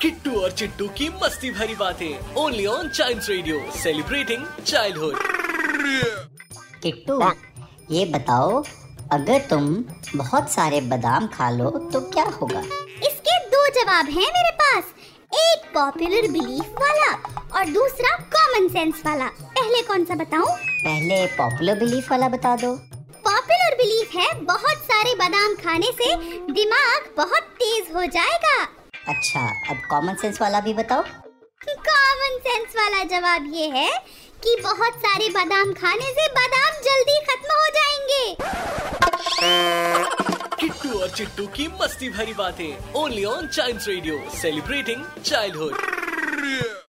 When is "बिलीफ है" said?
23.76-24.32